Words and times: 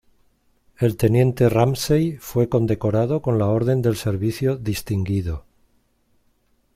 El 0.79 0.97
teniente 0.97 1.47
Ramsay 1.47 2.17
fue 2.19 2.49
condecorado 2.49 3.21
con 3.21 3.37
la 3.37 3.45
Orden 3.45 3.83
del 3.83 3.95
Servicio 3.97 4.57
Distinguido. 4.57 5.45